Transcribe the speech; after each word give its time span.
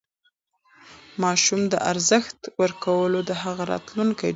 ماشوم 1.23 1.61
ته 1.71 1.77
ارزښت 1.91 2.39
ورکول 2.61 3.13
د 3.29 3.31
هغه 3.43 3.63
راتلونکی 3.71 4.21
جوړوي. 4.23 4.29